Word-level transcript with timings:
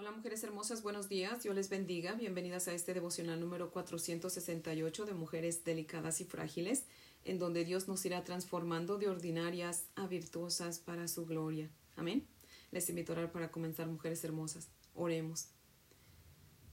Hola 0.00 0.12
mujeres 0.12 0.44
hermosas, 0.44 0.84
buenos 0.84 1.08
días, 1.08 1.42
Dios 1.42 1.56
les 1.56 1.70
bendiga, 1.70 2.14
bienvenidas 2.14 2.68
a 2.68 2.72
este 2.72 2.94
devocional 2.94 3.40
número 3.40 3.72
468 3.72 5.04
de 5.04 5.12
Mujeres 5.12 5.64
Delicadas 5.64 6.20
y 6.20 6.24
Frágiles, 6.24 6.84
en 7.24 7.40
donde 7.40 7.64
Dios 7.64 7.88
nos 7.88 8.06
irá 8.06 8.22
transformando 8.22 8.96
de 8.98 9.08
ordinarias 9.08 9.86
a 9.96 10.06
virtuosas 10.06 10.78
para 10.78 11.08
su 11.08 11.26
gloria. 11.26 11.68
Amén. 11.96 12.24
Les 12.70 12.88
invito 12.88 13.10
a 13.10 13.16
orar 13.16 13.32
para 13.32 13.50
comenzar, 13.50 13.88
mujeres 13.88 14.22
hermosas. 14.22 14.68
Oremos. 14.94 15.48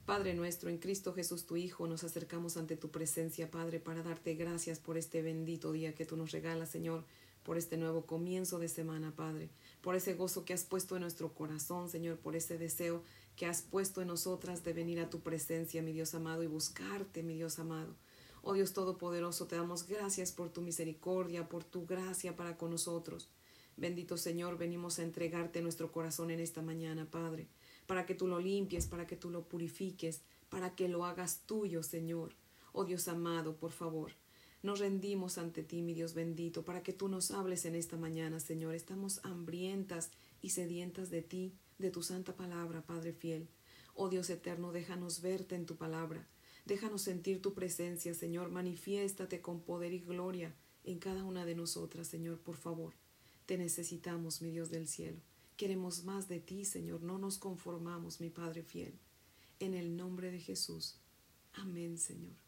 Padre 0.05 0.35
nuestro, 0.35 0.69
en 0.69 0.77
Cristo 0.77 1.11
Jesús 1.11 1.47
tu 1.47 1.57
Hijo, 1.57 1.87
nos 1.87 2.03
acercamos 2.03 2.57
ante 2.57 2.77
tu 2.77 2.91
presencia, 2.91 3.49
Padre, 3.49 3.79
para 3.79 4.03
darte 4.03 4.35
gracias 4.35 4.77
por 4.77 4.99
este 4.99 5.23
bendito 5.23 5.71
día 5.71 5.95
que 5.95 6.05
tú 6.05 6.15
nos 6.15 6.31
regalas, 6.31 6.69
Señor, 6.69 7.03
por 7.45 7.59
este 7.59 7.77
nuevo 7.77 8.07
comienzo 8.07 8.57
de 8.57 8.67
semana, 8.67 9.15
Padre, 9.15 9.51
por 9.81 9.95
ese 9.95 10.15
gozo 10.15 10.45
que 10.45 10.53
has 10.53 10.63
puesto 10.63 10.95
en 10.95 11.03
nuestro 11.03 11.33
corazón, 11.33 11.89
Señor, 11.89 12.17
por 12.17 12.35
ese 12.35 12.57
deseo 12.57 13.03
que 13.35 13.45
has 13.45 13.61
puesto 13.61 14.01
en 14.01 14.07
nosotras 14.07 14.63
de 14.63 14.73
venir 14.73 14.99
a 14.99 15.11
tu 15.11 15.19
presencia, 15.21 15.83
mi 15.83 15.93
Dios 15.93 16.15
amado, 16.15 16.41
y 16.41 16.47
buscarte, 16.47 17.21
mi 17.21 17.35
Dios 17.35 17.59
amado. 17.59 17.95
Oh 18.41 18.53
Dios 18.53 18.73
Todopoderoso, 18.73 19.45
te 19.45 19.55
damos 19.55 19.85
gracias 19.87 20.31
por 20.31 20.49
tu 20.49 20.61
misericordia, 20.61 21.47
por 21.47 21.63
tu 21.63 21.85
gracia 21.85 22.35
para 22.35 22.57
con 22.57 22.71
nosotros. 22.71 23.29
Bendito 23.77 24.17
Señor, 24.17 24.57
venimos 24.57 24.97
a 24.97 25.03
entregarte 25.03 25.61
nuestro 25.61 25.91
corazón 25.91 26.31
en 26.31 26.39
esta 26.39 26.63
mañana, 26.63 27.09
Padre, 27.11 27.47
para 27.85 28.07
que 28.07 28.15
tú 28.15 28.27
lo 28.27 28.39
limpies, 28.39 28.87
para 28.87 29.05
que 29.05 29.17
tú 29.17 29.29
lo 29.29 29.43
purifiques, 29.43 30.21
para 30.49 30.73
que 30.75 30.89
lo 30.89 31.05
hagas 31.05 31.43
tuyo, 31.45 31.83
Señor. 31.83 32.33
Oh 32.71 32.85
Dios 32.85 33.07
amado, 33.07 33.55
por 33.57 33.71
favor, 33.71 34.13
nos 34.65 34.79
rendimos 34.79 35.37
ante 35.37 35.63
ti, 35.63 35.83
mi 35.83 35.93
Dios 35.93 36.15
bendito, 36.15 36.65
para 36.65 36.81
que 36.81 36.91
tú 36.91 37.07
nos 37.07 37.29
hables 37.31 37.65
en 37.65 37.75
esta 37.75 37.97
mañana, 37.97 38.39
Señor. 38.39 38.73
Estamos 38.73 39.21
hambrientas 39.23 40.09
y 40.41 40.49
sedientas 40.49 41.11
de 41.11 41.21
ti, 41.21 41.53
de 41.77 41.91
tu 41.91 42.01
santa 42.01 42.35
palabra, 42.35 42.81
Padre 42.81 43.13
fiel. 43.13 43.47
Oh 43.93 44.09
Dios 44.09 44.29
eterno, 44.29 44.71
déjanos 44.71 45.21
verte 45.21 45.55
en 45.55 45.67
tu 45.67 45.75
palabra. 45.75 46.27
Déjanos 46.65 47.03
sentir 47.03 47.41
tu 47.41 47.53
presencia, 47.53 48.15
Señor. 48.15 48.49
Manifiéstate 48.49 49.39
con 49.39 49.61
poder 49.61 49.93
y 49.93 49.99
gloria 49.99 50.55
en 50.83 50.97
cada 50.97 51.23
una 51.23 51.45
de 51.45 51.53
nosotras, 51.53 52.07
Señor, 52.07 52.39
por 52.39 52.55
favor. 52.57 52.93
Te 53.45 53.57
necesitamos, 53.57 54.41
mi 54.41 54.49
Dios 54.49 54.71
del 54.71 54.87
cielo. 54.87 55.19
Queremos 55.57 56.03
más 56.05 56.27
de 56.27 56.39
ti, 56.39 56.65
Señor. 56.65 57.03
No 57.03 57.19
nos 57.19 57.37
conformamos, 57.37 58.19
mi 58.19 58.31
Padre 58.31 58.63
fiel. 58.63 58.93
En 59.59 59.75
el 59.75 59.95
nombre 59.95 60.31
de 60.31 60.39
Jesús. 60.39 60.97
Amén, 61.53 61.99
Señor. 61.99 62.44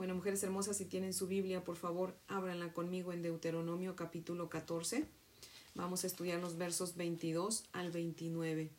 Bueno, 0.00 0.14
mujeres 0.14 0.42
hermosas, 0.42 0.78
si 0.78 0.86
tienen 0.86 1.12
su 1.12 1.26
Biblia, 1.26 1.62
por 1.62 1.76
favor, 1.76 2.16
ábranla 2.26 2.72
conmigo 2.72 3.12
en 3.12 3.20
Deuteronomio 3.20 3.96
capítulo 3.96 4.48
14. 4.48 5.04
Vamos 5.74 6.04
a 6.04 6.06
estudiar 6.06 6.40
los 6.40 6.56
versos 6.56 6.96
22 6.96 7.64
al 7.72 7.90
29. 7.90 8.70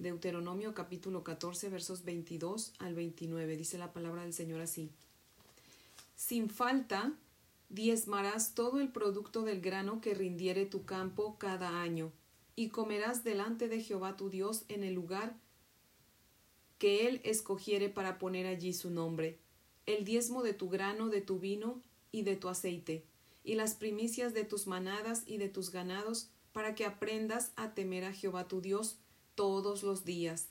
Deuteronomio 0.00 0.74
capítulo 0.74 1.22
14, 1.22 1.68
versos 1.68 2.04
22 2.04 2.72
al 2.80 2.96
29. 2.96 3.56
Dice 3.56 3.78
la 3.78 3.92
palabra 3.92 4.22
del 4.22 4.32
Señor 4.32 4.60
así. 4.60 4.90
Sin 6.16 6.50
falta, 6.50 7.12
diezmarás 7.68 8.56
todo 8.56 8.80
el 8.80 8.88
producto 8.88 9.42
del 9.42 9.60
grano 9.60 10.00
que 10.00 10.14
rindiere 10.14 10.66
tu 10.66 10.84
campo 10.84 11.36
cada 11.38 11.80
año, 11.80 12.10
y 12.56 12.70
comerás 12.70 13.22
delante 13.22 13.68
de 13.68 13.80
Jehová 13.80 14.16
tu 14.16 14.30
Dios 14.30 14.64
en 14.66 14.82
el 14.82 14.94
lugar 14.94 15.36
que 16.78 17.06
él 17.06 17.20
escogiere 17.22 17.88
para 17.88 18.18
poner 18.18 18.48
allí 18.48 18.72
su 18.72 18.90
nombre 18.90 19.38
el 19.94 20.04
diezmo 20.04 20.42
de 20.42 20.54
tu 20.54 20.68
grano, 20.68 21.08
de 21.08 21.20
tu 21.20 21.38
vino 21.38 21.82
y 22.12 22.22
de 22.22 22.36
tu 22.36 22.48
aceite, 22.48 23.04
y 23.44 23.54
las 23.54 23.74
primicias 23.74 24.34
de 24.34 24.44
tus 24.44 24.66
manadas 24.66 25.22
y 25.26 25.38
de 25.38 25.48
tus 25.48 25.70
ganados, 25.70 26.30
para 26.52 26.74
que 26.74 26.84
aprendas 26.84 27.52
a 27.56 27.74
temer 27.74 28.04
a 28.04 28.12
Jehová 28.12 28.48
tu 28.48 28.60
Dios 28.60 28.98
todos 29.34 29.82
los 29.82 30.04
días. 30.04 30.48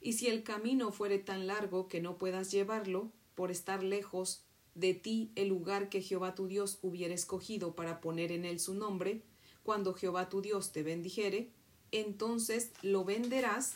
Y 0.00 0.14
si 0.14 0.28
el 0.28 0.42
camino 0.42 0.92
fuere 0.92 1.18
tan 1.18 1.46
largo 1.46 1.88
que 1.88 2.00
no 2.00 2.18
puedas 2.18 2.50
llevarlo, 2.50 3.12
por 3.34 3.50
estar 3.50 3.84
lejos 3.84 4.42
de 4.74 4.94
ti 4.94 5.30
el 5.36 5.48
lugar 5.48 5.88
que 5.88 6.02
Jehová 6.02 6.34
tu 6.34 6.46
Dios 6.46 6.78
hubiera 6.82 7.14
escogido 7.14 7.74
para 7.74 8.00
poner 8.00 8.32
en 8.32 8.44
él 8.44 8.58
su 8.58 8.74
nombre, 8.74 9.22
cuando 9.62 9.94
Jehová 9.94 10.28
tu 10.28 10.40
Dios 10.40 10.72
te 10.72 10.82
bendijere, 10.82 11.50
entonces 11.92 12.72
lo 12.82 13.04
venderás 13.04 13.74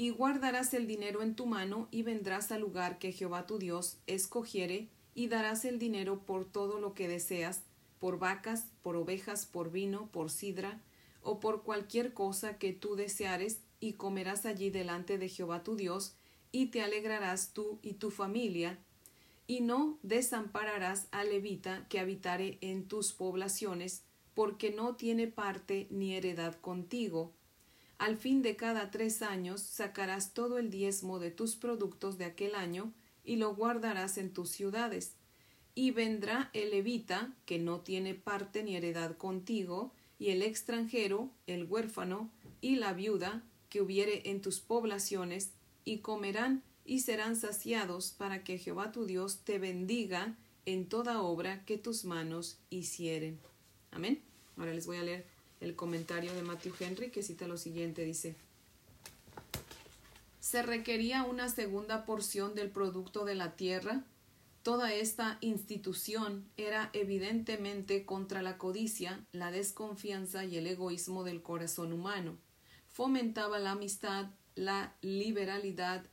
y 0.00 0.08
guardarás 0.08 0.72
el 0.72 0.86
dinero 0.86 1.20
en 1.20 1.34
tu 1.34 1.44
mano 1.44 1.86
y 1.90 2.04
vendrás 2.04 2.52
al 2.52 2.62
lugar 2.62 2.98
que 2.98 3.12
Jehová 3.12 3.46
tu 3.46 3.58
Dios 3.58 3.98
escogiere 4.06 4.88
y 5.14 5.28
darás 5.28 5.66
el 5.66 5.78
dinero 5.78 6.20
por 6.20 6.50
todo 6.50 6.80
lo 6.80 6.94
que 6.94 7.06
deseas, 7.06 7.64
por 7.98 8.18
vacas, 8.18 8.64
por 8.80 8.96
ovejas, 8.96 9.44
por 9.44 9.70
vino, 9.70 10.08
por 10.10 10.30
sidra, 10.30 10.80
o 11.22 11.38
por 11.38 11.64
cualquier 11.64 12.14
cosa 12.14 12.56
que 12.56 12.72
tú 12.72 12.96
deseares, 12.96 13.60
y 13.78 13.92
comerás 13.92 14.46
allí 14.46 14.70
delante 14.70 15.18
de 15.18 15.28
Jehová 15.28 15.62
tu 15.62 15.76
Dios, 15.76 16.14
y 16.50 16.68
te 16.68 16.80
alegrarás 16.80 17.52
tú 17.52 17.78
y 17.82 17.92
tu 17.92 18.10
familia, 18.10 18.78
y 19.46 19.60
no 19.60 19.98
desampararás 20.02 21.08
al 21.10 21.28
levita 21.28 21.86
que 21.90 22.00
habitare 22.00 22.56
en 22.62 22.88
tus 22.88 23.12
poblaciones, 23.12 24.02
porque 24.32 24.70
no 24.70 24.96
tiene 24.96 25.26
parte 25.26 25.88
ni 25.90 26.14
heredad 26.14 26.54
contigo, 26.54 27.34
al 28.00 28.16
fin 28.16 28.40
de 28.40 28.56
cada 28.56 28.90
tres 28.90 29.20
años 29.20 29.60
sacarás 29.60 30.32
todo 30.32 30.58
el 30.58 30.70
diezmo 30.70 31.18
de 31.18 31.30
tus 31.30 31.54
productos 31.56 32.16
de 32.16 32.24
aquel 32.24 32.54
año 32.54 32.94
y 33.24 33.36
lo 33.36 33.54
guardarás 33.54 34.16
en 34.16 34.32
tus 34.32 34.48
ciudades. 34.48 35.16
Y 35.74 35.90
vendrá 35.90 36.48
el 36.54 36.70
levita, 36.70 37.34
que 37.44 37.58
no 37.58 37.80
tiene 37.80 38.14
parte 38.14 38.62
ni 38.62 38.74
heredad 38.74 39.18
contigo, 39.18 39.92
y 40.18 40.30
el 40.30 40.40
extranjero, 40.40 41.30
el 41.46 41.64
huérfano, 41.64 42.30
y 42.62 42.76
la 42.76 42.94
viuda, 42.94 43.44
que 43.68 43.82
hubiere 43.82 44.30
en 44.30 44.40
tus 44.40 44.60
poblaciones, 44.60 45.50
y 45.84 45.98
comerán 45.98 46.62
y 46.86 47.00
serán 47.00 47.36
saciados 47.36 48.12
para 48.12 48.44
que 48.44 48.56
Jehová 48.56 48.92
tu 48.92 49.04
Dios 49.04 49.40
te 49.44 49.58
bendiga 49.58 50.38
en 50.64 50.88
toda 50.88 51.20
obra 51.20 51.66
que 51.66 51.76
tus 51.76 52.06
manos 52.06 52.56
hicieren. 52.70 53.38
Amén. 53.90 54.22
Ahora 54.56 54.72
les 54.72 54.86
voy 54.86 54.96
a 54.96 55.02
leer 55.02 55.26
el 55.60 55.76
comentario 55.76 56.32
de 56.34 56.42
Matthew 56.42 56.74
Henry 56.80 57.10
que 57.10 57.22
cita 57.22 57.46
lo 57.46 57.56
siguiente, 57.56 58.04
dice, 58.04 58.34
se 60.40 60.62
requería 60.62 61.22
una 61.22 61.48
segunda 61.48 62.04
porción 62.04 62.54
del 62.54 62.70
producto 62.70 63.24
de 63.24 63.34
la 63.36 63.54
tierra. 63.56 64.04
Toda 64.62 64.92
esta 64.92 65.38
institución 65.42 66.50
era 66.56 66.90
evidentemente 66.92 68.04
contra 68.04 68.42
la 68.42 68.58
codicia, 68.58 69.24
la 69.32 69.50
desconfianza 69.50 70.44
y 70.44 70.56
el 70.56 70.66
egoísmo 70.66 71.24
del 71.24 71.42
corazón 71.42 71.92
humano. 71.92 72.36
Fomentaba 72.88 73.58
la 73.58 73.72
amistad, 73.72 74.30
la 74.54 74.96
liberalidad 75.02 76.04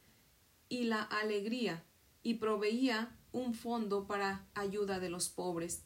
y 0.69 0.83
la 0.83 1.01
alegría 1.01 1.83
y 2.21 2.35
proveía 2.35 3.15
un 3.31 3.53
fondo 3.53 4.05
para 4.05 4.45
ayuda 4.53 4.99
de 4.99 5.09
los 5.09 5.29
pobres 5.29 5.83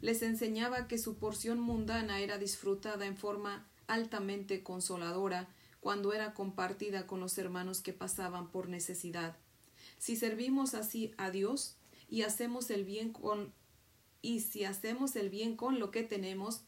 les 0.00 0.22
enseñaba 0.22 0.86
que 0.88 0.98
su 0.98 1.16
porción 1.16 1.58
mundana 1.58 2.20
era 2.20 2.38
disfrutada 2.38 3.06
en 3.06 3.16
forma 3.16 3.66
altamente 3.86 4.62
consoladora 4.62 5.48
cuando 5.80 6.12
era 6.12 6.34
compartida 6.34 7.06
con 7.06 7.20
los 7.20 7.38
hermanos 7.38 7.80
que 7.80 7.92
pasaban 7.92 8.50
por 8.50 8.68
necesidad. 8.68 9.36
Si 9.98 10.16
servimos 10.16 10.74
así 10.74 11.12
a 11.16 11.30
Dios 11.30 11.76
y 12.08 12.22
hacemos 12.22 12.70
el 12.70 12.84
bien 12.84 13.12
con 13.12 13.52
y 14.20 14.40
si 14.40 14.64
hacemos 14.64 15.14
el 15.16 15.30
bien 15.30 15.56
con 15.56 15.78
lo 15.78 15.90
que 15.90 16.02
tenemos, 16.02 16.62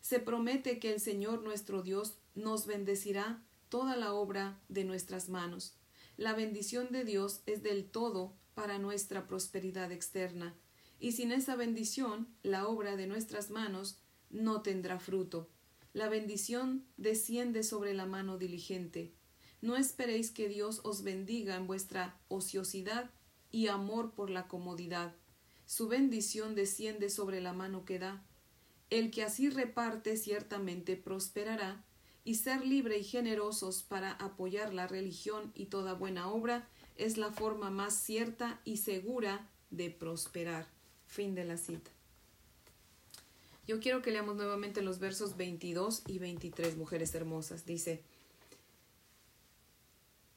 se 0.00 0.18
promete 0.18 0.78
que 0.78 0.92
el 0.92 1.00
Señor 1.00 1.42
nuestro 1.42 1.82
Dios 1.82 2.16
nos 2.34 2.66
bendecirá 2.66 3.42
toda 3.68 3.96
la 3.96 4.12
obra 4.12 4.58
de 4.68 4.84
nuestras 4.84 5.28
manos. 5.28 5.74
La 6.16 6.34
bendición 6.34 6.90
de 6.90 7.04
Dios 7.04 7.40
es 7.46 7.62
del 7.62 7.90
todo 7.90 8.34
para 8.54 8.78
nuestra 8.78 9.26
prosperidad 9.26 9.92
externa 9.92 10.54
y 11.00 11.12
sin 11.12 11.32
esa 11.32 11.56
bendición 11.56 12.28
la 12.42 12.68
obra 12.68 12.94
de 12.94 13.06
nuestras 13.06 13.50
manos 13.50 13.96
no 14.28 14.62
tendrá 14.62 15.00
fruto. 15.00 15.48
La 15.92 16.08
bendición 16.08 16.84
desciende 16.96 17.64
sobre 17.64 17.94
la 17.94 18.06
mano 18.06 18.38
diligente. 18.38 19.12
No 19.62 19.76
esperéis 19.76 20.30
que 20.30 20.48
Dios 20.48 20.80
os 20.84 21.02
bendiga 21.02 21.56
en 21.56 21.66
vuestra 21.66 22.20
ociosidad 22.28 23.10
y 23.50 23.66
amor 23.66 24.12
por 24.12 24.30
la 24.30 24.46
comodidad. 24.46 25.16
Su 25.66 25.88
bendición 25.88 26.54
desciende 26.54 27.10
sobre 27.10 27.40
la 27.40 27.52
mano 27.52 27.84
que 27.84 27.98
da. 27.98 28.22
El 28.90 29.10
que 29.10 29.24
así 29.24 29.50
reparte 29.50 30.16
ciertamente 30.16 30.96
prosperará, 30.96 31.84
y 32.24 32.34
ser 32.34 32.64
libre 32.64 32.98
y 32.98 33.04
generosos 33.04 33.82
para 33.82 34.12
apoyar 34.12 34.74
la 34.74 34.86
religión 34.86 35.52
y 35.54 35.66
toda 35.66 35.94
buena 35.94 36.28
obra 36.28 36.68
es 36.96 37.16
la 37.16 37.32
forma 37.32 37.70
más 37.70 37.94
cierta 37.94 38.60
y 38.64 38.76
segura 38.76 39.48
de 39.70 39.90
prosperar. 39.90 40.79
Fin 41.10 41.34
de 41.34 41.44
la 41.44 41.56
cita. 41.56 41.90
Yo 43.66 43.80
quiero 43.80 44.00
que 44.00 44.12
leamos 44.12 44.36
nuevamente 44.36 44.80
los 44.80 45.00
versos 45.00 45.36
22 45.36 46.02
y 46.06 46.20
23, 46.20 46.76
mujeres 46.76 47.14
hermosas. 47.16 47.66
Dice, 47.66 48.00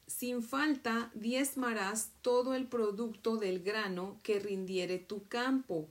sin 0.08 0.42
falta 0.42 1.12
diezmarás 1.14 2.10
todo 2.22 2.54
el 2.54 2.66
producto 2.66 3.36
del 3.36 3.62
grano 3.62 4.18
que 4.24 4.40
rindiere 4.40 4.98
tu 4.98 5.28
campo 5.28 5.88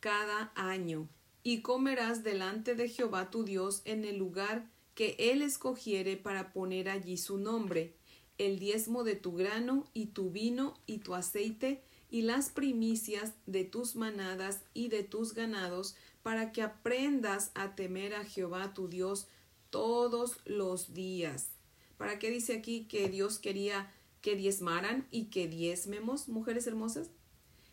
cada 0.00 0.50
año, 0.56 1.08
y 1.44 1.62
comerás 1.62 2.24
delante 2.24 2.74
de 2.74 2.88
Jehová 2.88 3.30
tu 3.30 3.44
Dios 3.44 3.82
en 3.84 4.04
el 4.04 4.16
lugar 4.16 4.68
que 4.96 5.14
él 5.18 5.42
escogiere 5.42 6.16
para 6.16 6.52
poner 6.52 6.88
allí 6.88 7.16
su 7.16 7.38
nombre, 7.38 7.94
el 8.36 8.58
diezmo 8.58 9.04
de 9.04 9.14
tu 9.14 9.36
grano 9.36 9.88
y 9.94 10.06
tu 10.06 10.30
vino 10.30 10.74
y 10.86 10.98
tu 10.98 11.14
aceite 11.14 11.82
y 12.10 12.22
las 12.22 12.50
primicias 12.50 13.34
de 13.46 13.64
tus 13.64 13.96
manadas 13.96 14.62
y 14.74 14.88
de 14.88 15.02
tus 15.02 15.34
ganados, 15.34 15.96
para 16.22 16.52
que 16.52 16.62
aprendas 16.62 17.50
a 17.54 17.74
temer 17.74 18.14
a 18.14 18.24
Jehová 18.24 18.74
tu 18.74 18.88
Dios 18.88 19.28
todos 19.70 20.36
los 20.44 20.92
días. 20.92 21.48
¿Para 21.96 22.18
qué 22.18 22.30
dice 22.30 22.54
aquí 22.54 22.86
que 22.86 23.08
Dios 23.08 23.38
quería 23.38 23.90
que 24.20 24.36
diezmaran 24.36 25.06
y 25.10 25.26
que 25.26 25.48
diezmemos, 25.48 26.28
mujeres 26.28 26.66
hermosas? 26.66 27.10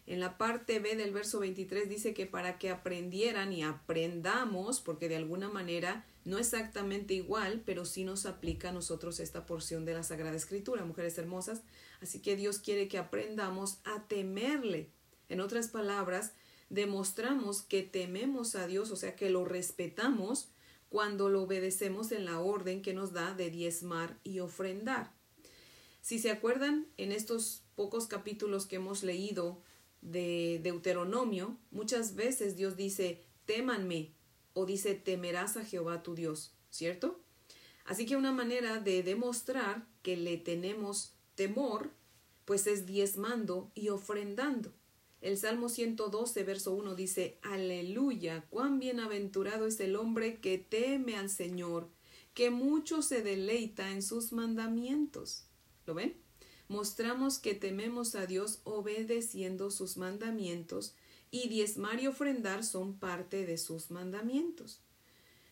En 0.08 0.22
la 0.22 0.38
parte 0.38 0.80
B 0.80 0.96
del 0.96 1.12
verso 1.12 1.40
23 1.40 1.90
dice 1.90 2.14
que 2.14 2.26
para 2.26 2.58
que 2.58 2.70
aprendieran 2.70 3.52
y 3.52 3.62
aprendamos, 3.62 4.80
porque 4.80 5.10
de 5.10 5.18
alguna 5.18 5.50
manera 5.50 6.06
no 6.24 6.38
exactamente 6.38 7.14
igual, 7.14 7.62
pero 7.66 7.84
sí 7.84 8.06
nos 8.06 8.26
aplica 8.26 8.70
a 8.70 8.72
nosotros 8.72 9.20
esta 9.20 9.46
porción 9.46 9.84
de 9.84 9.94
la 9.94 10.04
Sagrada 10.04 10.38
Escritura, 10.38 10.86
mujeres 10.86 11.18
hermosas. 11.18 11.62
Así 12.02 12.22
que 12.22 12.38
Dios 12.38 12.60
quiere 12.60 12.88
que 12.88 12.98
aprendamos 12.98 13.80
a 13.84 14.08
temerle. 14.08 14.92
En 15.28 15.42
otras 15.42 15.68
palabras, 15.68 16.32
demostramos 16.70 17.62
que 17.62 17.84
tememos 17.84 18.56
a 18.56 18.66
Dios, 18.66 18.92
o 18.92 18.96
sea, 18.96 19.14
que 19.18 19.30
lo 19.30 19.44
respetamos 19.44 20.48
cuando 20.88 21.28
lo 21.28 21.44
obedecemos 21.44 22.14
en 22.14 22.24
la 22.24 22.40
orden 22.40 22.82
que 22.82 22.94
nos 22.94 23.12
da 23.12 23.34
de 23.34 23.50
diezmar 23.50 24.18
y 24.24 24.40
ofrendar. 24.40 25.12
Si 26.02 26.18
se 26.18 26.32
acuerdan, 26.32 26.88
en 26.96 27.12
estos 27.12 27.64
pocos 27.76 28.08
capítulos 28.08 28.68
que 28.68 28.78
hemos 28.78 29.04
leído 29.04 29.62
de 30.02 30.60
Deuteronomio, 30.64 31.58
muchas 31.72 32.16
veces 32.16 32.56
Dios 32.56 32.76
dice, 32.76 33.24
témanme, 33.46 34.14
o 34.54 34.66
dice, 34.66 34.96
temerás 34.96 35.58
a 35.58 35.66
Jehová 35.66 36.04
tu 36.04 36.16
Dios, 36.16 36.56
¿cierto? 36.70 37.20
Así 37.86 38.06
que 38.06 38.18
una 38.18 38.32
manera 38.32 38.80
de 38.80 39.04
demostrar 39.04 39.88
que 40.02 40.18
le 40.18 40.38
tenemos 40.38 41.14
temor, 41.36 41.92
pues 42.46 42.68
es 42.68 42.86
diezmando 42.86 43.72
y 43.76 43.90
ofrendando. 43.90 44.74
El 45.22 45.38
Salmo 45.38 45.70
112, 45.70 46.44
verso 46.44 46.74
1 46.74 46.96
dice, 46.96 47.40
Aleluya, 47.42 48.46
cuán 48.50 48.80
bienaventurado 48.80 49.68
es 49.68 49.80
el 49.80 49.96
hombre 49.96 50.40
que 50.40 50.58
teme 50.58 51.18
al 51.18 51.30
Señor, 51.30 51.90
que 52.34 52.52
mucho 52.52 53.02
se 53.02 53.24
deleita 53.24 53.92
en 53.92 54.02
sus 54.04 54.32
mandamientos. 54.32 55.48
¿Lo 55.86 55.94
ven? 55.94 56.22
Mostramos 56.68 57.40
que 57.40 57.54
tememos 57.54 58.16
a 58.16 58.26
Dios 58.26 58.60
obedeciendo 58.66 59.72
sus 59.72 59.98
mandamientos 59.98 60.94
y 61.32 61.48
diezmar 61.48 62.00
y 62.02 62.08
ofrendar 62.08 62.64
son 62.64 62.98
parte 62.98 63.46
de 63.46 63.58
sus 63.58 63.92
mandamientos. 63.92 64.82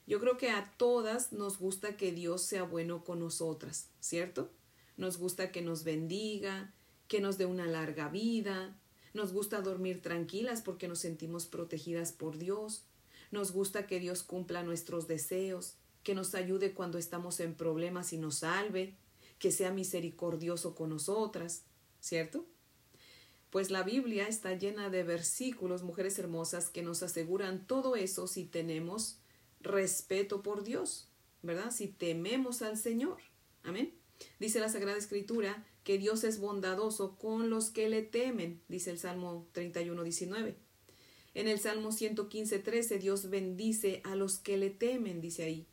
Yo 0.08 0.20
creo 0.20 0.38
que 0.38 0.50
a 0.50 0.74
todas 0.78 1.32
nos 1.32 1.58
gusta 1.58 1.98
que 1.98 2.12
Dios 2.12 2.44
sea 2.44 2.64
bueno 2.64 3.04
con 3.04 3.20
nosotras, 3.20 3.90
¿cierto? 4.00 4.52
Nos 4.98 5.18
gusta 5.18 5.52
que 5.52 5.62
nos 5.62 5.84
bendiga, 5.84 6.74
que 7.08 7.22
nos 7.22 7.38
dé 7.38 7.46
una 7.46 7.66
larga 7.66 8.10
vida, 8.10 8.76
nos 9.14 9.32
gusta 9.32 9.62
dormir 9.62 10.02
tranquilas 10.02 10.62
porque 10.62 10.88
nos 10.88 11.00
sentimos 11.00 11.46
protegidas 11.46 12.12
por 12.12 12.38
Dios. 12.38 12.84
Nos 13.32 13.52
gusta 13.52 13.88
que 13.88 14.00
Dios 14.00 14.24
cumpla 14.24 14.64
nuestros 14.64 15.08
deseos, 15.08 15.76
que 16.04 16.14
nos 16.14 16.36
ayude 16.36 16.74
cuando 16.74 16.98
estamos 16.98 17.40
en 17.40 17.56
problemas 17.56 18.14
y 18.14 18.18
nos 18.18 18.36
salve, 18.40 18.96
que 19.40 19.52
sea 19.52 19.72
misericordioso 19.72 20.76
con 20.76 20.90
nosotras, 20.90 21.64
¿cierto? 22.00 22.46
Pues 23.50 23.72
la 23.72 23.84
Biblia 23.84 24.28
está 24.28 24.54
llena 24.54 24.90
de 24.90 25.04
versículos, 25.04 25.84
mujeres 25.84 26.20
hermosas, 26.20 26.70
que 26.70 26.84
nos 26.84 27.04
aseguran 27.04 27.66
todo 27.66 27.96
eso 27.96 28.28
si 28.28 28.46
tenemos 28.46 29.20
respeto 29.62 30.44
por 30.44 30.64
Dios, 30.64 31.08
¿verdad? 31.42 31.72
Si 31.72 31.88
tememos 31.88 32.62
al 32.62 32.78
Señor. 32.78 33.18
Amén. 33.64 33.94
Dice 34.40 34.60
la 34.60 34.70
Sagrada 34.70 34.98
Escritura 34.98 35.66
que 35.84 35.98
Dios 35.98 36.24
es 36.24 36.40
bondadoso 36.40 37.16
con 37.16 37.50
los 37.50 37.70
que 37.70 37.90
le 37.90 38.02
temen, 38.02 38.62
dice 38.68 38.92
el 38.92 39.00
Salmo 39.00 39.48
31, 39.52 40.04
19. 40.04 40.56
En 41.36 41.48
el 41.48 41.60
Salmo 41.60 41.92
115, 41.92 42.60
13, 42.60 42.98
Dios 42.98 43.30
bendice 43.30 44.02
a 44.04 44.16
los 44.16 44.40
que 44.40 44.58
le 44.58 44.70
temen, 44.70 45.22
dice 45.22 45.44
ahí. 45.44 45.68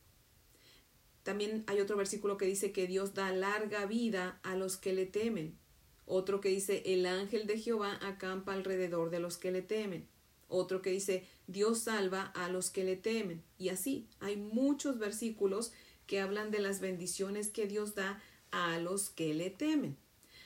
También 1.23 1.65
hay 1.67 1.81
otro 1.81 1.97
versículo 1.97 2.37
que 2.37 2.47
dice 2.47 2.73
que 2.73 2.87
Dios 2.87 3.15
da 3.15 3.33
larga 3.33 3.87
vida 3.87 4.41
a 4.43 4.57
los 4.57 4.77
que 4.77 4.93
le 4.93 5.07
temen. 5.07 5.57
Otro 6.07 6.41
que 6.41 6.49
dice, 6.49 6.83
el 6.87 7.07
ángel 7.07 7.47
de 7.47 7.59
Jehová 7.59 7.99
acampa 8.03 8.53
alrededor 8.53 9.11
de 9.11 9.21
los 9.21 9.39
que 9.39 9.53
le 9.53 9.63
temen. 9.63 10.07
Otro 10.49 10.83
que 10.83 10.91
dice, 10.91 11.25
Dios 11.47 11.81
salva 11.81 12.25
a 12.35 12.49
los 12.49 12.71
que 12.71 12.85
le 12.85 12.97
temen. 12.97 13.43
Y 13.59 13.71
así, 13.71 14.07
hay 14.21 14.37
muchos 14.37 14.99
versículos 14.99 15.73
que 16.07 16.21
hablan 16.21 16.51
de 16.51 16.59
las 16.59 16.81
bendiciones 16.81 17.49
que 17.49 17.67
Dios 17.67 17.95
da 17.95 18.21
a 18.51 18.79
los 18.79 19.09
que 19.09 19.33
le 19.33 19.51
temen. 19.51 19.97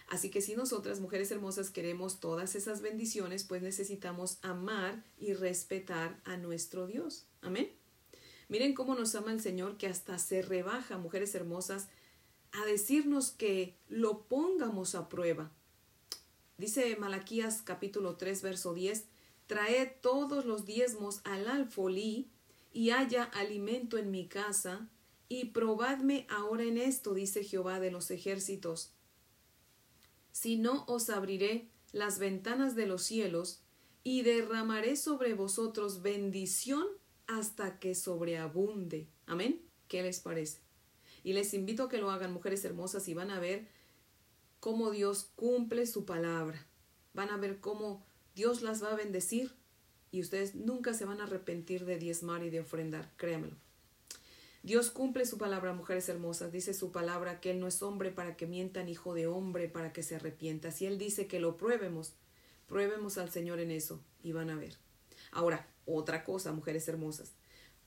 Así 0.09 0.31
que 0.31 0.41
si 0.41 0.55
nosotras, 0.55 1.01
mujeres 1.01 1.33
hermosas, 1.33 1.71
queremos 1.71 2.21
todas 2.21 2.55
esas 2.55 2.81
bendiciones, 2.81 3.43
pues 3.43 3.63
necesitamos 3.63 4.39
amar 4.43 5.03
y 5.19 5.33
respetar 5.33 6.21
a 6.25 6.37
nuestro 6.37 6.87
Dios. 6.87 7.27
Amén. 7.41 7.69
Miren 8.49 8.75
cómo 8.75 8.95
nos 8.95 9.15
ama 9.15 9.33
el 9.33 9.41
Señor 9.41 9.77
que 9.77 9.89
hasta 9.89 10.19
se 10.19 10.43
rebaja, 10.43 10.99
mujeres 10.99 11.35
hermosas, 11.35 11.89
a 12.53 12.65
decirnos 12.65 13.33
que 13.33 13.77
lo 13.89 14.23
pongamos 14.29 14.95
a 14.95 15.09
prueba. 15.09 15.51
Dice 16.57 16.97
Malaquías 16.97 17.63
capítulo 17.63 18.17
3, 18.17 18.43
verso 18.43 18.73
10, 18.73 19.05
Traed 19.47 19.89
todos 20.01 20.45
los 20.45 20.65
diezmos 20.65 21.21
al 21.25 21.49
alfolí 21.49 22.31
y 22.73 22.91
haya 22.91 23.25
alimento 23.25 23.99
en 23.99 24.11
mi 24.11 24.27
casa, 24.27 24.89
y 25.29 25.47
probadme 25.47 26.27
ahora 26.31 26.63
en 26.63 26.79
esto, 26.79 27.13
dice 27.13 27.43
Jehová 27.43 27.81
de 27.81 27.91
los 27.91 28.13
ejércitos, 28.13 28.93
si 30.31 30.57
no 30.57 30.85
os 30.87 31.11
abriré 31.11 31.69
las 31.93 32.19
ventanas 32.19 32.77
de 32.77 32.87
los 32.87 33.03
cielos 33.03 33.61
y 34.05 34.23
derramaré 34.23 34.97
sobre 34.97 35.35
vosotros 35.35 36.03
bendición 36.03 36.87
hasta 37.27 37.79
que 37.79 37.95
sobreabunde. 37.95 39.09
Amén. 39.27 39.61
¿Qué 39.89 40.03
les 40.03 40.21
parece? 40.21 40.61
Y 41.23 41.33
les 41.33 41.55
invito 41.55 41.85
a 41.85 41.89
que 41.89 41.99
lo 41.99 42.11
hagan, 42.11 42.33
mujeres 42.33 42.65
hermosas, 42.65 43.09
y 43.09 43.15
van 43.15 43.31
a 43.31 43.41
ver 43.41 43.69
cómo 44.61 44.91
Dios 44.91 45.31
cumple 45.37 45.87
su 45.87 46.05
palabra. 46.05 46.67
Van 47.15 47.31
a 47.31 47.37
ver 47.37 47.61
cómo 47.61 48.05
Dios 48.35 48.63
las 48.63 48.83
va 48.83 48.93
a 48.93 48.97
bendecir 48.97 49.53
y 50.11 50.21
ustedes 50.21 50.55
nunca 50.55 50.95
se 50.95 51.05
van 51.05 51.21
a 51.21 51.25
arrepentir 51.25 51.85
de 51.85 51.99
diezmar 51.99 52.43
y 52.43 52.51
de 52.51 52.61
ofrendar, 52.61 53.13
créanmelo. 53.17 53.57
Dios 54.63 54.91
cumple 54.91 55.27
su 55.27 55.39
palabra, 55.39 55.73
mujeres 55.73 56.09
hermosas. 56.09 56.51
Dice 56.51 56.75
su 56.75 56.91
palabra 56.91 57.41
que 57.41 57.53
Él 57.53 57.61
no 57.61 57.69
es 57.69 57.83
hombre 57.83 58.11
para 58.11 58.37
que 58.37 58.47
mientan, 58.47 58.89
hijo 58.89 59.15
de 59.15 59.29
hombre 59.29 59.69
para 59.69 59.93
que 59.93 60.03
se 60.03 60.17
arrepienta. 60.17 60.73
Si 60.73 60.87
Él 60.87 60.99
dice 60.99 61.29
que 61.29 61.39
lo 61.39 61.57
pruebemos, 61.57 62.15
pruebemos 62.67 63.17
al 63.17 63.31
Señor 63.31 63.61
en 63.61 63.71
eso 63.71 64.03
y 64.23 64.33
van 64.33 64.51
a 64.51 64.57
ver. 64.57 64.77
Ahora, 65.37 65.69
otra 65.85 66.25
cosa, 66.25 66.53
mujeres 66.53 66.89
hermosas. 66.89 67.33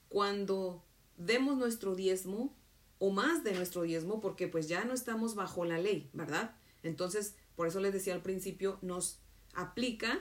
Cuando 0.07 0.83
demos 1.17 1.57
nuestro 1.57 1.95
diezmo 1.95 2.55
o 2.99 3.09
más 3.09 3.43
de 3.43 3.53
nuestro 3.53 3.81
diezmo, 3.81 4.21
porque 4.21 4.47
pues 4.47 4.67
ya 4.67 4.85
no 4.85 4.93
estamos 4.93 5.35
bajo 5.35 5.65
la 5.65 5.79
ley, 5.79 6.09
¿verdad? 6.13 6.55
Entonces, 6.83 7.35
por 7.55 7.67
eso 7.67 7.79
les 7.79 7.91
decía 7.91 8.13
al 8.13 8.21
principio, 8.21 8.77
nos 8.81 9.19
aplica 9.53 10.19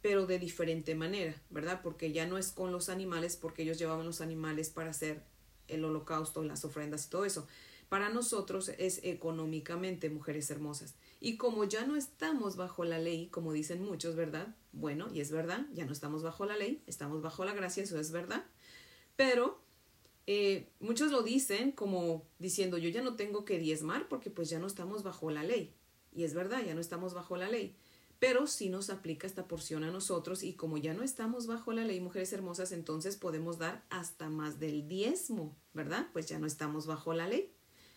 pero 0.00 0.26
de 0.26 0.38
diferente 0.38 0.94
manera, 0.94 1.34
¿verdad? 1.50 1.80
Porque 1.82 2.12
ya 2.12 2.26
no 2.26 2.38
es 2.38 2.52
con 2.52 2.70
los 2.70 2.88
animales, 2.88 3.36
porque 3.36 3.62
ellos 3.62 3.78
llevaban 3.78 4.06
los 4.06 4.20
animales 4.20 4.70
para 4.70 4.90
hacer 4.90 5.24
el 5.66 5.84
holocausto, 5.84 6.44
las 6.44 6.64
ofrendas 6.64 7.06
y 7.06 7.10
todo 7.10 7.24
eso. 7.24 7.48
Para 7.88 8.10
nosotros 8.10 8.70
es 8.78 9.00
económicamente, 9.02 10.10
mujeres 10.10 10.50
hermosas. 10.50 10.94
Y 11.20 11.36
como 11.36 11.64
ya 11.64 11.86
no 11.86 11.96
estamos 11.96 12.56
bajo 12.56 12.84
la 12.84 12.98
ley, 12.98 13.28
como 13.28 13.52
dicen 13.52 13.82
muchos, 13.82 14.14
¿verdad? 14.14 14.54
Bueno, 14.72 15.08
y 15.12 15.20
es 15.20 15.30
verdad, 15.30 15.66
ya 15.72 15.86
no 15.86 15.92
estamos 15.92 16.22
bajo 16.22 16.44
la 16.44 16.56
ley, 16.56 16.82
estamos 16.86 17.22
bajo 17.22 17.44
la 17.44 17.54
gracia, 17.54 17.82
eso 17.82 17.98
es 17.98 18.12
verdad. 18.12 18.44
Pero 19.16 19.62
eh, 20.26 20.68
muchos 20.80 21.10
lo 21.10 21.22
dicen 21.22 21.72
como 21.72 22.26
diciendo, 22.38 22.76
yo 22.78 22.90
ya 22.90 23.02
no 23.02 23.16
tengo 23.16 23.44
que 23.44 23.58
diezmar 23.58 24.08
porque 24.08 24.30
pues 24.30 24.50
ya 24.50 24.58
no 24.58 24.66
estamos 24.66 25.02
bajo 25.02 25.30
la 25.30 25.42
ley. 25.42 25.74
Y 26.12 26.24
es 26.24 26.34
verdad, 26.34 26.62
ya 26.64 26.74
no 26.74 26.80
estamos 26.80 27.14
bajo 27.14 27.36
la 27.36 27.48
ley 27.48 27.76
pero 28.18 28.46
sí 28.46 28.68
nos 28.68 28.90
aplica 28.90 29.26
esta 29.26 29.46
porción 29.46 29.84
a 29.84 29.90
nosotros 29.90 30.42
y 30.42 30.54
como 30.54 30.76
ya 30.76 30.92
no 30.92 31.02
estamos 31.02 31.46
bajo 31.46 31.72
la 31.72 31.84
ley, 31.84 32.00
mujeres 32.00 32.32
hermosas, 32.32 32.72
entonces 32.72 33.16
podemos 33.16 33.58
dar 33.58 33.84
hasta 33.90 34.28
más 34.28 34.58
del 34.58 34.88
diezmo, 34.88 35.56
¿verdad? 35.72 36.08
Pues 36.12 36.26
ya 36.26 36.38
no 36.38 36.46
estamos 36.46 36.86
bajo 36.86 37.14
la 37.14 37.28
ley. 37.28 37.52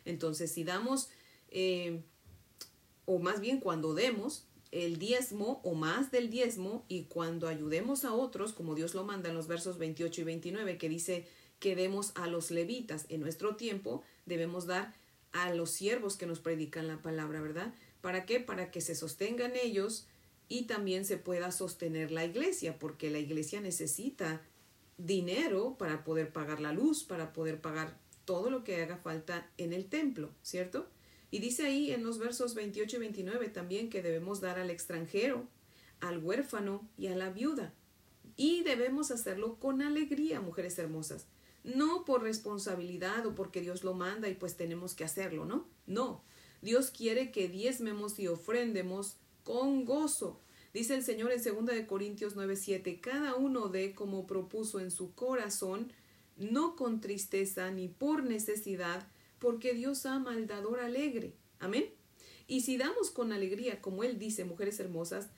Entonces, 0.06 0.52
si 0.52 0.64
damos, 0.64 1.10
eh, 1.50 2.02
o 3.06 3.20
más 3.20 3.40
bien 3.40 3.60
cuando 3.60 3.94
demos 3.94 4.46
el 4.72 4.98
diezmo 4.98 5.60
o 5.64 5.74
más 5.74 6.12
del 6.12 6.30
diezmo 6.30 6.86
y 6.88 7.04
cuando 7.04 7.48
ayudemos 7.48 8.06
a 8.06 8.14
otros, 8.14 8.54
como 8.54 8.74
Dios 8.74 8.94
lo 8.94 9.04
manda 9.04 9.30
en 9.30 9.36
los 9.36 9.48
versos 9.48 9.78
28 9.78 10.22
y 10.22 10.24
29, 10.24 10.78
que 10.78 10.90
dice 10.90 11.28
que 11.60 11.76
demos 11.76 12.12
a 12.16 12.28
los 12.28 12.52
levitas 12.52 13.06
en 13.10 13.20
nuestro 13.20 13.56
tiempo, 13.56 14.02
debemos 14.26 14.66
dar 14.66 14.94
a 15.34 15.54
los 15.54 15.72
siervos 15.72 16.16
que 16.16 16.26
nos 16.26 16.40
predican 16.40 16.88
la 16.88 17.02
palabra, 17.02 17.42
¿verdad? 17.42 17.74
¿Para 18.02 18.26
qué? 18.26 18.40
Para 18.40 18.72
que 18.72 18.82
se 18.82 18.96
sostengan 18.96 19.54
ellos 19.56 20.08
y 20.48 20.64
también 20.64 21.06
se 21.06 21.18
pueda 21.18 21.52
sostener 21.52 22.12
la 22.12 22.26
iglesia, 22.26 22.80
porque 22.80 23.10
la 23.10 23.20
iglesia 23.20 23.62
necesita 23.62 24.42
dinero 24.98 25.76
para 25.78 26.04
poder 26.04 26.32
pagar 26.32 26.60
la 26.60 26.74
luz, 26.74 27.04
para 27.04 27.34
poder 27.34 27.62
pagar 27.62 27.98
todo 28.32 28.50
lo 28.50 28.64
que 28.64 28.82
haga 28.82 28.96
falta 28.96 29.52
en 29.58 29.74
el 29.74 29.88
templo, 29.88 30.30
¿cierto? 30.42 30.88
Y 31.32 31.40
dice 31.40 31.66
ahí 31.66 31.92
en 31.92 32.02
los 32.02 32.18
versos 32.18 32.56
28 32.56 32.96
y 32.96 33.00
29 33.02 33.50
también 33.50 33.90
que 33.90 34.02
debemos 34.02 34.40
dar 34.40 34.58
al 34.58 34.70
extranjero, 34.70 35.50
al 36.00 36.18
huérfano 36.20 36.88
y 36.98 37.08
a 37.08 37.16
la 37.18 37.30
viuda. 37.30 37.74
Y 38.38 38.64
debemos 38.64 39.12
hacerlo 39.12 39.60
con 39.60 39.82
alegría, 39.82 40.40
mujeres 40.40 40.80
hermosas. 40.80 41.28
No 41.66 42.06
por 42.06 42.24
responsabilidad 42.24 43.26
o 43.26 43.36
porque 43.36 43.60
Dios 43.60 43.84
lo 43.84 43.96
manda 43.96 44.30
y 44.30 44.36
pues 44.36 44.56
tenemos 44.56 44.96
que 44.96 45.04
hacerlo, 45.04 45.44
¿no? 45.44 45.68
No. 45.86 46.24
Dios 46.62 46.90
quiere 46.90 47.32
que 47.32 47.50
diezmemos 47.50 48.18
y 48.18 48.30
ofrendemos 48.30 49.18
con 49.44 49.84
gozo. 49.84 50.40
Dice 50.74 50.96
el 50.96 51.04
Señor 51.04 51.34
en 51.34 51.44
2 51.44 51.66
de 51.66 51.86
Corintios 51.86 52.38
9:7, 52.38 53.02
cada 53.02 53.36
uno 53.36 53.68
dé 53.68 53.94
como 53.94 54.26
propuso 54.26 54.80
en 54.80 54.90
su 54.90 55.14
corazón, 55.16 55.92
no 56.42 56.76
con 56.76 57.02
tristeza 57.02 57.72
ni 57.72 57.88
por 57.88 58.24
necesidad, 58.24 59.08
porque 59.40 59.74
Dios 59.74 60.06
ama 60.06 60.34
al 60.34 60.48
dador 60.48 60.80
alegre. 60.80 61.34
Amén. 61.60 61.86
Y 62.48 62.62
si 62.62 62.78
damos 62.78 63.12
con 63.12 63.32
alegría, 63.32 63.82
como 63.82 64.04
Él 64.04 64.20
dice, 64.20 64.46
mujeres 64.46 64.80
hermosas, 64.80 65.30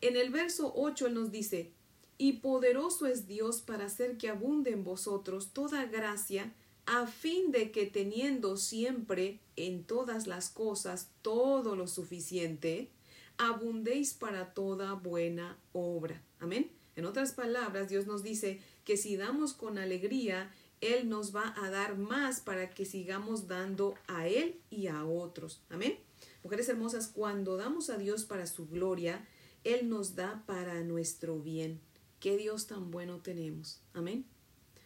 en 0.00 0.16
el 0.16 0.30
verso 0.30 0.72
8 0.76 1.06
Él 1.06 1.14
nos 1.14 1.30
dice, 1.30 1.72
y 2.18 2.34
poderoso 2.34 3.06
es 3.06 3.26
Dios 3.26 3.62
para 3.62 3.86
hacer 3.86 4.16
que 4.16 4.28
abunde 4.28 4.70
en 4.70 4.84
vosotros 4.84 5.52
toda 5.52 5.86
gracia, 5.86 6.52
a 6.86 7.06
fin 7.06 7.52
de 7.52 7.70
que 7.70 7.86
teniendo 7.86 8.56
siempre 8.56 9.40
en 9.56 9.84
todas 9.84 10.26
las 10.26 10.50
cosas 10.50 11.10
todo 11.22 11.76
lo 11.76 11.86
suficiente, 11.86 12.90
abundéis 13.38 14.14
para 14.14 14.52
toda 14.54 14.94
buena 14.94 15.58
obra. 15.72 16.22
Amén. 16.38 16.70
En 16.96 17.06
otras 17.06 17.32
palabras, 17.32 17.88
Dios 17.88 18.06
nos 18.06 18.22
dice 18.22 18.60
que 18.84 18.96
si 18.96 19.16
damos 19.16 19.52
con 19.54 19.78
alegría, 19.78 20.50
él 20.82 21.08
nos 21.08 21.34
va 21.34 21.54
a 21.56 21.70
dar 21.70 21.96
más 21.96 22.40
para 22.40 22.70
que 22.70 22.84
sigamos 22.84 23.46
dando 23.46 23.94
a 24.08 24.26
Él 24.26 24.60
y 24.68 24.88
a 24.88 25.04
otros. 25.04 25.62
Amén. 25.70 25.96
Mujeres 26.42 26.68
hermosas, 26.68 27.06
cuando 27.06 27.56
damos 27.56 27.88
a 27.88 27.98
Dios 27.98 28.24
para 28.24 28.46
su 28.48 28.66
gloria, 28.66 29.24
Él 29.62 29.88
nos 29.88 30.16
da 30.16 30.42
para 30.44 30.82
nuestro 30.82 31.38
bien. 31.38 31.80
Qué 32.18 32.36
Dios 32.36 32.66
tan 32.66 32.90
bueno 32.90 33.20
tenemos. 33.20 33.80
Amén. 33.92 34.26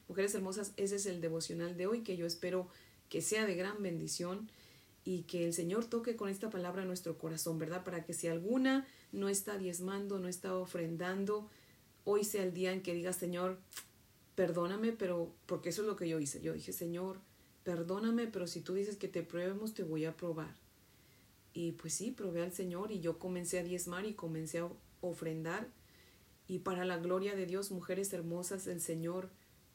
Mujeres 0.06 0.34
hermosas, 0.34 0.74
ese 0.76 0.96
es 0.96 1.06
el 1.06 1.22
devocional 1.22 1.78
de 1.78 1.86
hoy 1.86 2.02
que 2.02 2.18
yo 2.18 2.26
espero 2.26 2.68
que 3.08 3.22
sea 3.22 3.46
de 3.46 3.54
gran 3.54 3.82
bendición 3.82 4.50
y 5.02 5.22
que 5.22 5.46
el 5.46 5.54
Señor 5.54 5.86
toque 5.86 6.14
con 6.14 6.28
esta 6.28 6.50
palabra 6.50 6.84
nuestro 6.84 7.16
corazón, 7.16 7.58
¿verdad? 7.58 7.84
Para 7.84 8.04
que 8.04 8.12
si 8.12 8.28
alguna 8.28 8.86
no 9.12 9.30
está 9.30 9.56
diezmando, 9.56 10.18
no 10.18 10.28
está 10.28 10.54
ofrendando, 10.54 11.48
hoy 12.06 12.24
sea 12.24 12.44
el 12.44 12.54
día 12.54 12.72
en 12.72 12.82
que 12.82 12.94
diga, 12.94 13.12
Señor, 13.12 13.58
perdóname, 14.36 14.92
pero 14.92 15.34
porque 15.44 15.70
eso 15.70 15.82
es 15.82 15.88
lo 15.88 15.96
que 15.96 16.08
yo 16.08 16.20
hice. 16.20 16.40
Yo 16.40 16.52
dije, 16.52 16.72
Señor, 16.72 17.18
perdóname, 17.64 18.28
pero 18.28 18.46
si 18.46 18.60
tú 18.60 18.74
dices 18.74 18.96
que 18.96 19.08
te 19.08 19.24
pruebemos, 19.24 19.74
te 19.74 19.82
voy 19.82 20.04
a 20.04 20.16
probar. 20.16 20.54
Y 21.52 21.72
pues 21.72 21.94
sí, 21.94 22.12
probé 22.12 22.42
al 22.42 22.52
Señor 22.52 22.92
y 22.92 23.00
yo 23.00 23.18
comencé 23.18 23.58
a 23.58 23.64
diezmar 23.64 24.06
y 24.06 24.14
comencé 24.14 24.60
a 24.60 24.68
ofrendar. 25.00 25.68
Y 26.46 26.60
para 26.60 26.84
la 26.84 26.98
gloria 26.98 27.34
de 27.34 27.44
Dios, 27.44 27.72
mujeres 27.72 28.12
hermosas, 28.12 28.68
el 28.68 28.80
Señor 28.80 29.30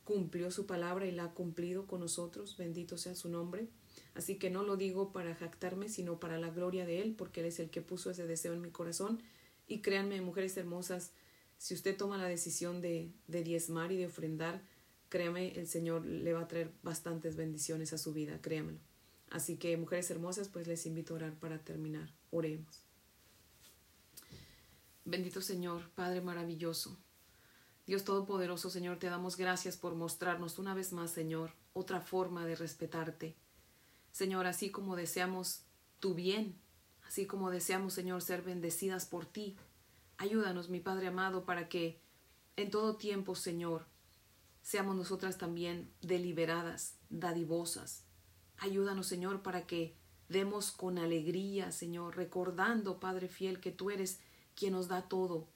cumplió 0.06 0.52
su 0.52 0.66
palabra 0.66 1.06
y 1.06 1.12
la 1.12 1.26
ha 1.26 1.34
cumplido 1.34 1.86
con 1.86 2.00
nosotros. 2.00 2.56
Bendito 2.56 2.98
sea 2.98 3.14
su 3.14 3.28
nombre. 3.28 3.68
Así 4.14 4.38
que 4.38 4.50
no 4.50 4.64
lo 4.64 4.78
digo 4.78 5.12
para 5.12 5.36
jactarme, 5.36 5.90
sino 5.90 6.18
para 6.20 6.40
la 6.40 6.50
gloria 6.50 6.86
de 6.86 7.02
Él, 7.02 7.14
porque 7.18 7.42
Él 7.42 7.48
es 7.48 7.60
el 7.60 7.70
que 7.70 7.82
puso 7.82 8.12
ese 8.12 8.26
deseo 8.26 8.54
en 8.54 8.62
mi 8.62 8.70
corazón. 8.70 9.22
Y 9.68 9.82
créanme, 9.82 10.22
mujeres 10.22 10.56
hermosas, 10.56 11.12
si 11.62 11.76
usted 11.76 11.96
toma 11.96 12.18
la 12.18 12.28
decisión 12.28 12.82
de, 12.82 13.14
de 13.28 13.44
diezmar 13.44 13.92
y 13.92 13.98
de 13.98 14.08
ofrendar, 14.08 14.64
créame, 15.10 15.52
el 15.60 15.68
Señor 15.68 16.04
le 16.04 16.34
va 16.34 16.42
a 16.42 16.48
traer 16.48 16.74
bastantes 16.82 17.36
bendiciones 17.36 17.94
a 17.94 18.00
su 18.00 18.14
vida, 18.14 18.42
créamelo. 18.42 18.80
Así 19.30 19.58
que, 19.58 19.78
mujeres 19.78 20.10
hermosas, 20.10 20.50
pues 20.50 20.66
les 20.66 20.88
invito 20.88 21.14
a 21.14 21.18
orar 21.18 21.36
para 21.36 21.60
terminar. 21.60 22.16
Oremos. 22.32 22.88
Bendito 25.06 25.40
Señor, 25.40 25.88
Padre 25.92 26.22
maravilloso. 26.22 26.98
Dios 27.86 28.06
Todopoderoso, 28.06 28.72
Señor, 28.72 28.98
te 28.98 29.12
damos 29.12 29.38
gracias 29.38 29.78
por 29.78 29.94
mostrarnos 29.94 30.58
una 30.58 30.74
vez 30.74 30.92
más, 30.94 31.12
Señor, 31.12 31.52
otra 31.74 32.02
forma 32.02 32.44
de 32.48 32.56
respetarte. 32.56 33.36
Señor, 34.12 34.48
así 34.48 34.72
como 34.72 34.96
deseamos 34.96 35.62
tu 36.00 36.16
bien, 36.16 36.60
así 37.04 37.28
como 37.28 37.52
deseamos, 37.52 37.94
Señor, 37.94 38.24
ser 38.24 38.42
bendecidas 38.42 39.06
por 39.06 39.28
ti, 39.28 39.58
Ayúdanos, 40.22 40.70
mi 40.70 40.80
Padre 40.80 41.08
amado, 41.08 41.46
para 41.46 41.68
que 41.68 42.00
en 42.56 42.70
todo 42.70 42.96
tiempo, 42.96 43.34
Señor, 43.34 43.88
seamos 44.62 44.96
nosotras 44.96 45.40
también 45.40 45.92
deliberadas, 46.04 47.00
dadivosas. 47.10 48.04
Ayúdanos, 48.60 49.08
Señor, 49.08 49.42
para 49.42 49.66
que 49.66 49.96
demos 50.30 50.70
con 50.70 51.00
alegría, 51.00 51.72
Señor, 51.72 52.18
recordando, 52.18 53.00
Padre 53.00 53.30
fiel, 53.30 53.60
que 53.60 53.72
tú 53.72 53.90
eres 53.90 54.20
quien 54.54 54.74
nos 54.74 54.88
da 54.88 55.10
todo, 55.10 55.48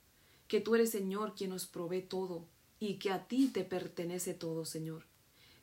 que 0.48 0.62
tú 0.62 0.74
eres, 0.74 0.90
Señor, 0.90 1.36
quien 1.36 1.52
nos 1.52 1.68
provee 1.68 2.02
todo, 2.02 2.48
y 2.80 2.96
que 2.96 3.12
a 3.12 3.28
ti 3.28 3.50
te 3.50 3.66
pertenece 3.66 4.34
todo, 4.34 4.66
Señor. 4.66 5.06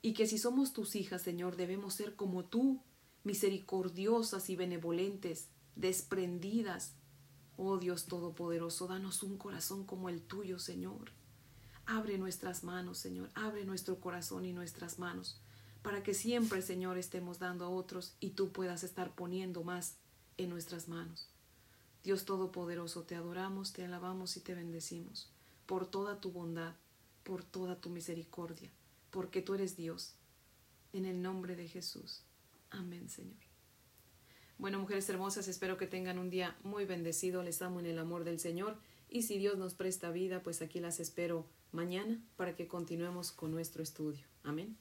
Y 0.00 0.14
que 0.14 0.28
si 0.28 0.38
somos 0.38 0.72
tus 0.72 0.94
hijas, 0.94 1.22
Señor, 1.22 1.56
debemos 1.56 1.94
ser 1.94 2.14
como 2.14 2.44
tú, 2.44 2.80
misericordiosas 3.24 4.48
y 4.48 4.54
benevolentes, 4.54 5.48
desprendidas, 5.74 6.94
Oh 7.64 7.78
Dios 7.78 8.06
Todopoderoso, 8.06 8.88
danos 8.88 9.22
un 9.22 9.38
corazón 9.38 9.84
como 9.84 10.08
el 10.08 10.20
tuyo, 10.20 10.58
Señor. 10.58 11.12
Abre 11.86 12.18
nuestras 12.18 12.64
manos, 12.64 12.98
Señor, 12.98 13.30
abre 13.36 13.64
nuestro 13.64 14.00
corazón 14.00 14.44
y 14.44 14.52
nuestras 14.52 14.98
manos, 14.98 15.40
para 15.80 16.02
que 16.02 16.12
siempre, 16.12 16.60
Señor, 16.60 16.98
estemos 16.98 17.38
dando 17.38 17.64
a 17.64 17.68
otros 17.68 18.16
y 18.18 18.30
tú 18.30 18.50
puedas 18.50 18.82
estar 18.82 19.14
poniendo 19.14 19.62
más 19.62 19.94
en 20.38 20.50
nuestras 20.50 20.88
manos. 20.88 21.28
Dios 22.02 22.24
Todopoderoso, 22.24 23.04
te 23.04 23.14
adoramos, 23.14 23.72
te 23.72 23.84
alabamos 23.84 24.36
y 24.36 24.40
te 24.40 24.56
bendecimos 24.56 25.30
por 25.64 25.86
toda 25.86 26.20
tu 26.20 26.32
bondad, 26.32 26.74
por 27.22 27.44
toda 27.44 27.80
tu 27.80 27.90
misericordia, 27.90 28.72
porque 29.12 29.40
tú 29.40 29.54
eres 29.54 29.76
Dios. 29.76 30.16
En 30.92 31.04
el 31.04 31.22
nombre 31.22 31.54
de 31.54 31.68
Jesús. 31.68 32.22
Amén, 32.70 33.08
Señor. 33.08 33.51
Bueno, 34.62 34.78
mujeres 34.78 35.08
hermosas, 35.08 35.48
espero 35.48 35.76
que 35.76 35.88
tengan 35.88 36.20
un 36.20 36.30
día 36.30 36.56
muy 36.62 36.84
bendecido. 36.84 37.42
Les 37.42 37.60
amo 37.62 37.80
en 37.80 37.86
el 37.86 37.98
amor 37.98 38.22
del 38.22 38.38
Señor. 38.38 38.76
Y 39.08 39.22
si 39.22 39.36
Dios 39.36 39.58
nos 39.58 39.74
presta 39.74 40.12
vida, 40.12 40.44
pues 40.44 40.62
aquí 40.62 40.78
las 40.78 41.00
espero 41.00 41.48
mañana 41.72 42.22
para 42.36 42.54
que 42.54 42.68
continuemos 42.68 43.32
con 43.32 43.50
nuestro 43.50 43.82
estudio. 43.82 44.24
Amén. 44.44 44.76